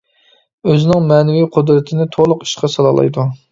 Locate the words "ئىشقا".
2.49-2.73